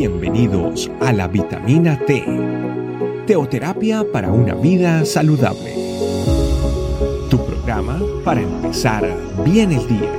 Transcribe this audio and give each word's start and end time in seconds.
Bienvenidos 0.00 0.90
a 0.98 1.12
la 1.12 1.28
vitamina 1.28 1.98
T, 2.06 2.24
teoterapia 3.26 4.02
para 4.10 4.32
una 4.32 4.54
vida 4.54 5.04
saludable. 5.04 5.74
Tu 7.28 7.36
programa 7.44 8.00
para 8.24 8.40
empezar 8.40 9.04
bien 9.44 9.72
el 9.72 9.86
día. 9.86 10.10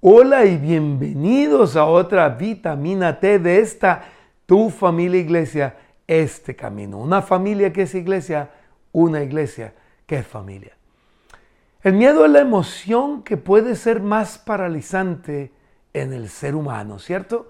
Hola 0.00 0.44
y 0.44 0.58
bienvenidos 0.58 1.74
a 1.74 1.86
otra 1.86 2.28
vitamina 2.28 3.18
T 3.18 3.38
de 3.38 3.60
esta 3.60 4.04
tu 4.44 4.68
familia 4.68 5.20
iglesia, 5.20 5.74
este 6.06 6.54
camino. 6.54 6.98
Una 6.98 7.22
familia 7.22 7.72
que 7.72 7.80
es 7.80 7.94
iglesia, 7.94 8.50
una 8.92 9.22
iglesia 9.22 9.72
que 10.06 10.16
es 10.18 10.26
familia. 10.26 10.79
El 11.82 11.94
miedo 11.94 12.26
es 12.26 12.30
la 12.30 12.40
emoción 12.40 13.22
que 13.22 13.38
puede 13.38 13.74
ser 13.74 14.02
más 14.02 14.36
paralizante 14.36 15.52
en 15.94 16.12
el 16.12 16.28
ser 16.28 16.54
humano, 16.54 16.98
¿cierto? 16.98 17.48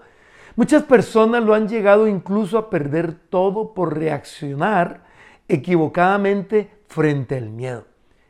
Muchas 0.55 0.83
personas 0.83 1.43
lo 1.43 1.53
han 1.53 1.67
llegado 1.67 2.07
incluso 2.07 2.57
a 2.57 2.69
perder 2.69 3.13
todo 3.13 3.73
por 3.73 3.97
reaccionar 3.97 5.03
equivocadamente 5.49 6.71
frente 6.87 7.37
al 7.37 7.49
miedo. 7.49 7.85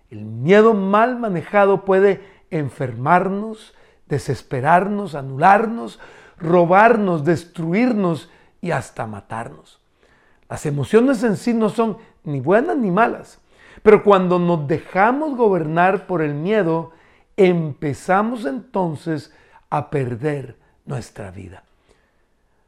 El 0.10 0.26
miedo 0.26 0.74
mal 0.74 1.20
manejado 1.20 1.86
puede 1.86 2.22
enfermarnos, 2.50 3.76
desesperarnos, 4.08 5.14
anularnos, 5.14 6.00
robarnos, 6.38 7.24
destruirnos 7.26 8.30
y 8.60 8.72
hasta 8.72 9.06
matarnos. 9.06 9.80
Las 10.50 10.66
emociones 10.66 11.24
en 11.24 11.38
sí 11.38 11.54
no 11.54 11.70
son 11.70 11.98
ni 12.24 12.40
buenas 12.40 12.78
ni 12.78 12.90
malas. 12.90 13.41
Pero 13.84 14.04
cuando 14.04 14.40
nos 14.40 14.68
dejamos 14.68 15.36
gobernar 15.36 16.08
por 16.08 16.22
el 16.22 16.34
miedo, 16.34 16.92
empezamos 17.36 18.46
entonces 18.46 19.34
a 19.70 19.90
perder 19.90 20.58
nuestra 20.86 21.32
vida. 21.32 21.64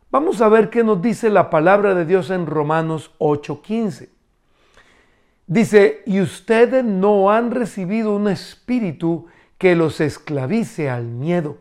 Vamos 0.09 0.41
a 0.41 0.50
ver 0.50 0.69
qué 0.69 0.83
nos 0.83 1.02
dice 1.02 1.30
la 1.30 1.50
palabra 1.50 1.95
de 1.95 2.05
Dios 2.05 2.30
en 2.30 2.45
Romanos 2.45 3.11
8:15. 3.19 4.09
Dice, 5.45 6.02
y 6.05 6.22
ustedes 6.22 6.83
no 6.83 7.31
han 7.31 7.52
recibido 7.52 8.16
un 8.16 8.30
espíritu 8.30 9.28
que 9.58 9.75
los 9.75 10.00
esclavice 10.00 10.89
al 10.89 11.06
miedo. 11.06 11.58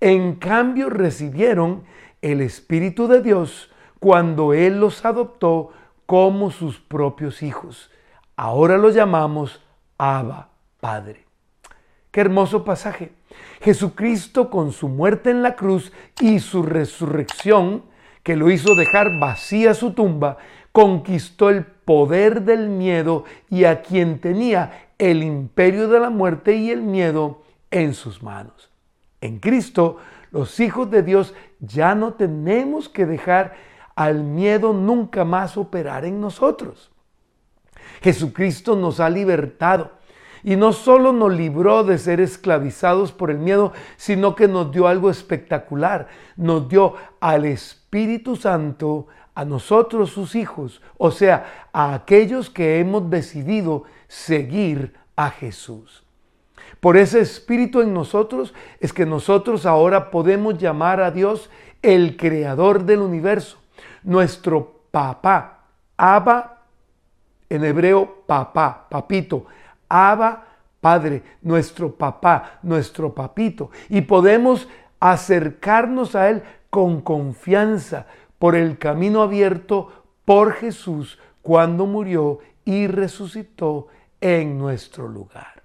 En 0.00 0.36
cambio 0.36 0.88
recibieron 0.88 1.82
el 2.22 2.40
Espíritu 2.40 3.06
de 3.06 3.20
Dios 3.20 3.70
cuando 4.00 4.54
Él 4.54 4.80
los 4.80 5.04
adoptó 5.04 5.72
como 6.06 6.50
sus 6.50 6.78
propios 6.78 7.42
hijos 7.42 7.90
Ahora 8.40 8.78
lo 8.78 8.90
llamamos 8.90 9.60
Abba, 9.98 10.50
Padre. 10.78 11.24
Qué 12.12 12.20
hermoso 12.20 12.64
pasaje. 12.64 13.10
Jesucristo 13.60 14.48
con 14.48 14.70
su 14.70 14.86
muerte 14.88 15.30
en 15.30 15.42
la 15.42 15.56
cruz 15.56 15.92
y 16.20 16.38
su 16.38 16.62
resurrección, 16.62 17.82
que 18.22 18.36
lo 18.36 18.48
hizo 18.48 18.76
dejar 18.76 19.18
vacía 19.18 19.74
su 19.74 19.90
tumba, 19.90 20.38
conquistó 20.70 21.50
el 21.50 21.64
poder 21.64 22.42
del 22.42 22.68
miedo 22.68 23.24
y 23.50 23.64
a 23.64 23.82
quien 23.82 24.20
tenía 24.20 24.90
el 24.98 25.24
imperio 25.24 25.88
de 25.88 25.98
la 25.98 26.10
muerte 26.10 26.54
y 26.54 26.70
el 26.70 26.82
miedo 26.82 27.42
en 27.72 27.92
sus 27.92 28.22
manos. 28.22 28.70
En 29.20 29.40
Cristo, 29.40 29.96
los 30.30 30.60
hijos 30.60 30.88
de 30.92 31.02
Dios 31.02 31.34
ya 31.58 31.96
no 31.96 32.12
tenemos 32.12 32.88
que 32.88 33.04
dejar 33.04 33.56
al 33.96 34.22
miedo 34.22 34.72
nunca 34.72 35.24
más 35.24 35.56
operar 35.56 36.04
en 36.04 36.20
nosotros. 36.20 36.92
Jesucristo 38.02 38.76
nos 38.76 39.00
ha 39.00 39.10
libertado. 39.10 39.92
Y 40.44 40.56
no 40.56 40.72
solo 40.72 41.12
nos 41.12 41.32
libró 41.32 41.82
de 41.82 41.98
ser 41.98 42.20
esclavizados 42.20 43.10
por 43.12 43.30
el 43.30 43.38
miedo, 43.38 43.72
sino 43.96 44.34
que 44.34 44.46
nos 44.46 44.70
dio 44.70 44.86
algo 44.86 45.10
espectacular. 45.10 46.08
Nos 46.36 46.68
dio 46.68 46.94
al 47.20 47.44
Espíritu 47.44 48.36
Santo, 48.36 49.08
a 49.34 49.44
nosotros 49.44 50.10
sus 50.10 50.34
hijos, 50.34 50.82
o 50.96 51.12
sea, 51.12 51.68
a 51.72 51.94
aquellos 51.94 52.50
que 52.50 52.80
hemos 52.80 53.08
decidido 53.08 53.84
seguir 54.08 54.94
a 55.14 55.30
Jesús. 55.30 56.02
Por 56.80 56.96
ese 56.96 57.20
Espíritu 57.20 57.80
en 57.80 57.94
nosotros 57.94 58.52
es 58.80 58.92
que 58.92 59.06
nosotros 59.06 59.64
ahora 59.64 60.10
podemos 60.10 60.58
llamar 60.58 61.00
a 61.00 61.12
Dios 61.12 61.50
el 61.82 62.16
Creador 62.16 62.84
del 62.84 62.98
universo, 63.00 63.58
nuestro 64.02 64.80
papá, 64.90 65.60
Abba 65.96 66.57
en 67.48 67.64
hebreo 67.64 68.24
papá, 68.26 68.86
papito, 68.88 69.46
Abba, 69.88 70.46
Padre, 70.80 71.22
nuestro 71.42 71.94
papá, 71.94 72.58
nuestro 72.62 73.14
papito. 73.14 73.70
Y 73.88 74.02
podemos 74.02 74.68
acercarnos 75.00 76.14
a 76.14 76.30
Él 76.30 76.42
con 76.70 77.00
confianza 77.00 78.06
por 78.38 78.54
el 78.54 78.78
camino 78.78 79.22
abierto 79.22 79.90
por 80.24 80.52
Jesús 80.52 81.18
cuando 81.42 81.86
murió 81.86 82.40
y 82.64 82.86
resucitó 82.86 83.88
en 84.20 84.58
nuestro 84.58 85.08
lugar. 85.08 85.62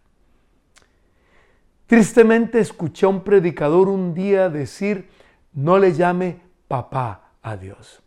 Tristemente 1.85 2.59
escuché 2.59 3.05
a 3.05 3.09
un 3.09 3.23
predicador 3.23 3.89
un 3.89 4.13
día 4.13 4.49
decir, 4.49 5.09
no 5.53 5.77
le 5.77 5.93
llame 5.93 6.39
papá 6.67 7.33
a 7.41 7.57
Dios. 7.57 8.02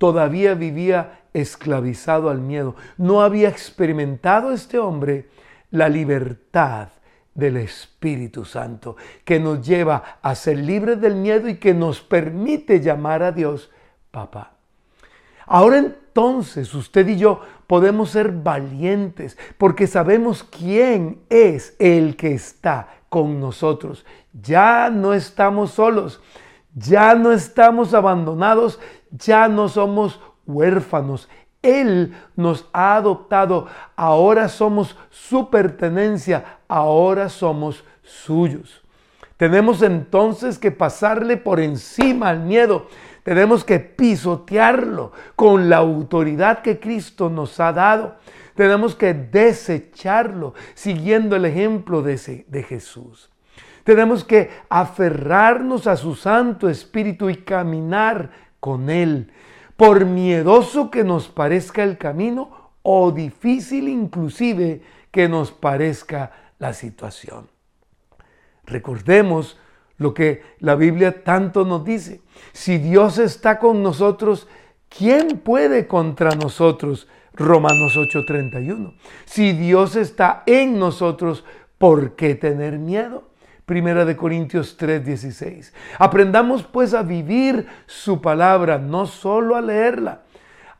Todavía 0.00 0.54
vivía 0.54 1.20
esclavizado 1.34 2.30
al 2.30 2.40
miedo. 2.40 2.74
No 2.96 3.20
había 3.20 3.50
experimentado 3.50 4.50
este 4.50 4.78
hombre 4.78 5.28
la 5.70 5.90
libertad 5.90 6.88
del 7.34 7.58
Espíritu 7.58 8.46
Santo, 8.46 8.96
que 9.26 9.38
nos 9.38 9.60
lleva 9.60 10.18
a 10.22 10.34
ser 10.34 10.56
libres 10.56 11.02
del 11.02 11.16
miedo 11.16 11.50
y 11.50 11.56
que 11.56 11.74
nos 11.74 12.00
permite 12.00 12.80
llamar 12.80 13.22
a 13.22 13.30
Dios 13.30 13.70
papá. 14.10 14.54
Ahora 15.44 15.76
entonces 15.76 16.72
usted 16.72 17.06
y 17.06 17.18
yo 17.18 17.42
podemos 17.66 18.08
ser 18.08 18.32
valientes 18.32 19.36
porque 19.58 19.86
sabemos 19.86 20.44
quién 20.44 21.20
es 21.28 21.76
el 21.78 22.16
que 22.16 22.32
está 22.32 22.88
con 23.10 23.38
nosotros. 23.38 24.06
Ya 24.32 24.88
no 24.88 25.12
estamos 25.12 25.72
solos, 25.72 26.22
ya 26.74 27.14
no 27.14 27.32
estamos 27.32 27.94
abandonados, 27.94 28.78
ya 29.10 29.48
no 29.48 29.68
somos 29.68 30.20
huérfanos. 30.46 31.28
Él 31.62 32.14
nos 32.36 32.66
ha 32.72 32.96
adoptado. 32.96 33.66
Ahora 33.96 34.48
somos 34.48 34.96
su 35.10 35.50
pertenencia. 35.50 36.60
Ahora 36.68 37.28
somos 37.28 37.84
suyos. 38.02 38.82
Tenemos 39.36 39.82
entonces 39.82 40.58
que 40.58 40.70
pasarle 40.70 41.36
por 41.36 41.60
encima 41.60 42.28
al 42.28 42.40
miedo. 42.40 42.86
Tenemos 43.22 43.64
que 43.64 43.78
pisotearlo 43.78 45.12
con 45.36 45.68
la 45.68 45.78
autoridad 45.78 46.62
que 46.62 46.80
Cristo 46.80 47.28
nos 47.28 47.60
ha 47.60 47.72
dado. 47.72 48.16
Tenemos 48.54 48.94
que 48.94 49.14
desecharlo 49.14 50.54
siguiendo 50.74 51.36
el 51.36 51.44
ejemplo 51.44 52.02
de, 52.02 52.44
de 52.46 52.62
Jesús. 52.62 53.30
Tenemos 53.90 54.22
que 54.22 54.50
aferrarnos 54.68 55.88
a 55.88 55.96
su 55.96 56.14
Santo 56.14 56.68
Espíritu 56.68 57.28
y 57.28 57.38
caminar 57.38 58.30
con 58.60 58.88
Él 58.88 59.32
por 59.76 60.04
miedoso 60.04 60.92
que 60.92 61.02
nos 61.02 61.26
parezca 61.26 61.82
el 61.82 61.98
camino 61.98 62.70
o 62.82 63.10
difícil 63.10 63.88
inclusive 63.88 64.82
que 65.10 65.28
nos 65.28 65.50
parezca 65.50 66.30
la 66.60 66.72
situación. 66.72 67.48
Recordemos 68.64 69.58
lo 69.96 70.14
que 70.14 70.44
la 70.60 70.76
Biblia 70.76 71.24
tanto 71.24 71.64
nos 71.64 71.84
dice. 71.84 72.20
Si 72.52 72.78
Dios 72.78 73.18
está 73.18 73.58
con 73.58 73.82
nosotros, 73.82 74.46
¿quién 74.88 75.40
puede 75.40 75.88
contra 75.88 76.30
nosotros? 76.36 77.08
Romanos 77.32 77.96
8:31. 77.96 78.94
Si 79.24 79.50
Dios 79.50 79.96
está 79.96 80.44
en 80.46 80.78
nosotros, 80.78 81.44
¿por 81.76 82.14
qué 82.14 82.36
tener 82.36 82.78
miedo? 82.78 83.29
Primera 83.70 84.04
de 84.04 84.16
Corintios 84.16 84.76
3:16. 84.76 85.72
Aprendamos 85.96 86.64
pues 86.64 86.92
a 86.92 87.04
vivir 87.04 87.68
su 87.86 88.20
palabra, 88.20 88.78
no 88.78 89.06
solo 89.06 89.54
a 89.54 89.60
leerla, 89.60 90.22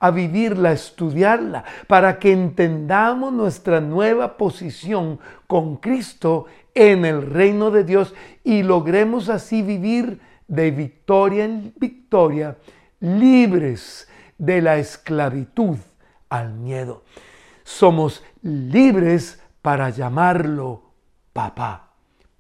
a 0.00 0.10
vivirla, 0.10 0.70
a 0.70 0.72
estudiarla, 0.72 1.62
para 1.87 2.19
que 2.19 2.32
entendamos 2.32 3.32
nuestra 3.32 3.81
nueva 3.81 4.37
posición 4.37 5.20
con 5.46 5.76
Cristo 5.76 6.46
en 6.75 7.04
el 7.04 7.31
reino 7.31 7.70
de 7.70 7.84
Dios 7.84 8.12
y 8.42 8.64
logremos 8.64 9.28
así 9.28 9.62
vivir 9.62 10.20
de 10.48 10.72
victoria 10.72 11.44
en 11.44 11.72
victoria, 11.76 12.56
libres 12.98 14.08
de 14.37 14.62
la 14.62 14.78
esclavitud 14.78 15.78
al 16.28 16.54
miedo. 16.54 17.04
Somos 17.62 18.25
libres 18.42 19.40
para 19.62 19.90
llamarlo 19.90 20.90
papá. 21.32 21.89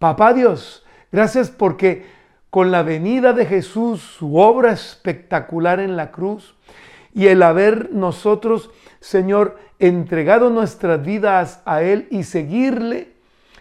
Papá 0.00 0.32
Dios, 0.32 0.82
gracias 1.12 1.50
porque 1.50 2.06
con 2.48 2.70
la 2.70 2.82
venida 2.82 3.34
de 3.34 3.44
Jesús, 3.44 4.00
su 4.00 4.38
obra 4.38 4.72
espectacular 4.72 5.78
en 5.78 5.94
la 5.94 6.10
cruz 6.10 6.54
y 7.12 7.26
el 7.26 7.42
haber 7.42 7.92
nosotros, 7.92 8.70
Señor, 9.00 9.58
entregado 9.78 10.48
nuestras 10.48 11.04
vidas 11.04 11.60
a 11.66 11.82
Él 11.82 12.08
y 12.10 12.24
seguirle, 12.24 13.12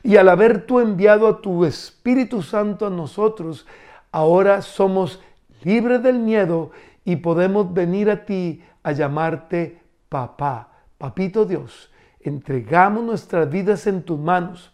Y 0.02 0.16
al 0.16 0.30
haber 0.30 0.66
tú 0.66 0.80
enviado 0.80 1.28
a 1.28 1.42
tu 1.42 1.66
Espíritu 1.66 2.42
Santo 2.42 2.88
a 2.88 2.90
nosotros, 2.90 3.68
ahora 4.14 4.62
somos 4.62 5.22
libres 5.64 6.02
del 6.02 6.20
miedo 6.20 6.72
y 7.04 7.18
podemos 7.18 7.74
venir 7.74 8.10
a 8.10 8.24
ti 8.24 8.64
a 8.82 8.94
llamarte 8.94 9.82
papá, 10.08 10.70
papito 10.98 11.44
Dios. 11.44 11.92
Entregamos 12.22 13.04
nuestras 13.04 13.50
vidas 13.50 13.88
en 13.88 14.04
tus 14.04 14.18
manos. 14.18 14.72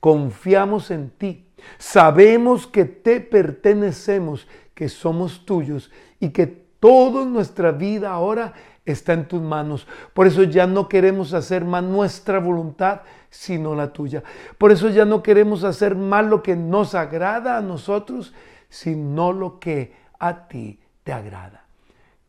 Confiamos 0.00 0.90
en 0.90 1.10
ti. 1.10 1.46
Sabemos 1.78 2.66
que 2.66 2.84
te 2.84 3.20
pertenecemos, 3.20 4.46
que 4.74 4.88
somos 4.88 5.44
tuyos 5.44 5.90
y 6.20 6.30
que 6.30 6.46
toda 6.46 7.24
nuestra 7.24 7.72
vida 7.72 8.12
ahora 8.12 8.54
está 8.84 9.12
en 9.12 9.26
tus 9.26 9.42
manos. 9.42 9.86
Por 10.14 10.26
eso 10.26 10.44
ya 10.44 10.66
no 10.66 10.88
queremos 10.88 11.34
hacer 11.34 11.64
más 11.64 11.82
nuestra 11.82 12.38
voluntad, 12.38 13.02
sino 13.30 13.74
la 13.74 13.92
tuya. 13.92 14.22
Por 14.56 14.72
eso 14.72 14.88
ya 14.88 15.04
no 15.04 15.22
queremos 15.22 15.64
hacer 15.64 15.94
más 15.94 16.24
lo 16.24 16.42
que 16.42 16.56
nos 16.56 16.94
agrada 16.94 17.56
a 17.56 17.60
nosotros, 17.60 18.32
sino 18.68 19.32
lo 19.32 19.58
que 19.58 19.94
a 20.18 20.48
ti 20.48 20.80
te 21.02 21.12
agrada. 21.12 21.64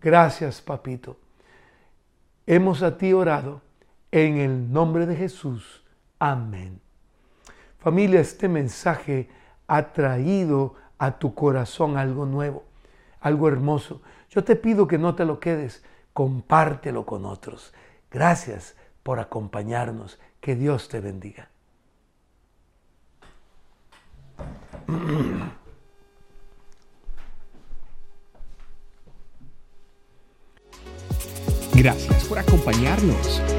Gracias, 0.02 0.62
papito. 0.62 1.18
Hemos 2.46 2.82
a 2.82 2.98
ti 2.98 3.14
orado 3.14 3.62
en 4.12 4.38
el 4.38 4.72
nombre 4.72 5.06
de 5.06 5.16
Jesús. 5.16 5.84
Amén. 6.18 6.89
Familia, 7.80 8.20
este 8.20 8.48
mensaje 8.48 9.30
ha 9.68 9.94
traído 9.94 10.76
a 10.98 11.18
tu 11.18 11.34
corazón 11.34 11.98
algo 11.98 12.26
nuevo, 12.26 12.64
algo 13.22 13.48
hermoso. 13.48 14.02
Yo 14.30 14.44
te 14.44 14.56
pido 14.56 14.88
que 14.88 14.98
no 14.98 15.16
te 15.16 15.26
lo 15.26 15.40
quedes, 15.40 15.84
compártelo 16.14 17.06
con 17.06 17.26
otros. 17.26 17.74
Gracias 18.12 18.76
por 19.04 19.20
acompañarnos. 19.20 20.20
Que 20.42 20.56
Dios 20.56 20.88
te 20.88 21.02
bendiga. 21.02 21.50
Gracias 31.74 32.26
por 32.26 32.40
acompañarnos. 32.40 33.59